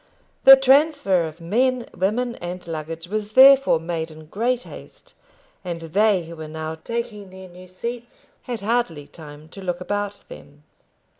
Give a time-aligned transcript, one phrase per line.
[0.45, 5.13] The transfer of men, women, and luggage was therefore made in great haste,
[5.63, 10.23] and they who were now taking their new seats had hardly time to look about
[10.27, 10.63] them.